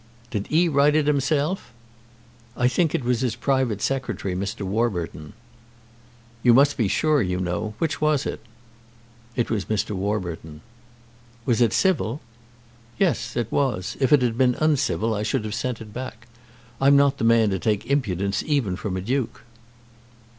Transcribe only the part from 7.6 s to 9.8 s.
Which was it?" "It was